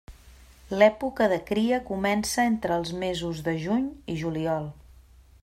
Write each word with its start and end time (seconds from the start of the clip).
L'època 0.77 1.27
de 1.33 1.37
cria 1.49 1.79
comença 1.89 2.47
entre 2.53 2.79
els 2.81 2.95
mesos 3.05 3.45
de 3.49 3.55
juny 3.67 3.87
i 4.15 4.19
juliol. 4.25 4.69